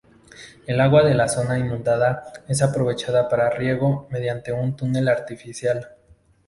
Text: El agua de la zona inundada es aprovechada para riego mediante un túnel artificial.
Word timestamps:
El 0.65 0.81
agua 0.81 1.03
de 1.03 1.13
la 1.13 1.27
zona 1.27 1.59
inundada 1.59 2.23
es 2.47 2.63
aprovechada 2.63 3.29
para 3.29 3.51
riego 3.51 4.07
mediante 4.09 4.51
un 4.51 4.75
túnel 4.75 5.07
artificial. 5.07 5.89